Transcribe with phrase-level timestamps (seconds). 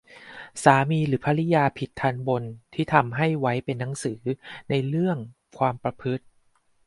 [0.63, 4.21] สามีหรือภริยาผิดทัณฑ์บนที่ทำให้ไว้เป็นหนังสือ
[4.69, 5.17] ในเรื่อง
[5.57, 6.25] ความประพฤติ